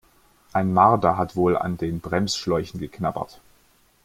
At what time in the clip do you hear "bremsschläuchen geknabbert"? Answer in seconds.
1.99-3.39